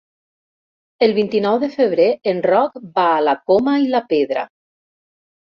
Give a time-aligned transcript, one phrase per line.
[1.07, 4.49] El vint-i-nou de febrer en Roc va a la Coma i la Pedra.